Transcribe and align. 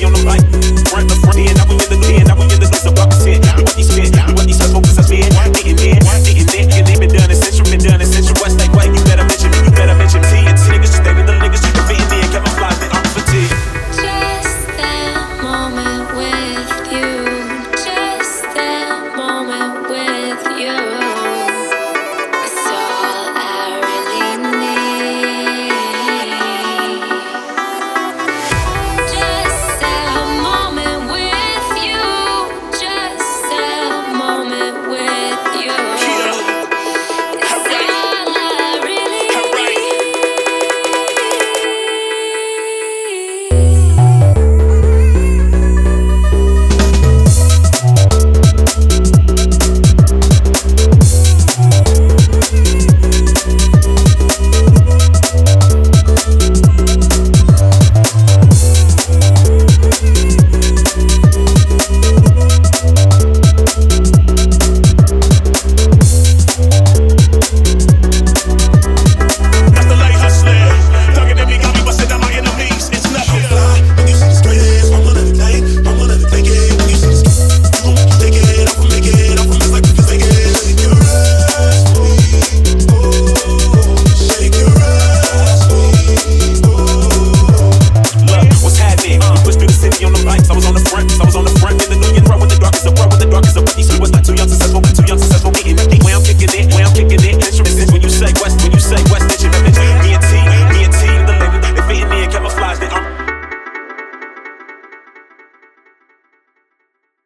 you 0.00 0.10
the 0.10 0.22
right. 0.24 0.63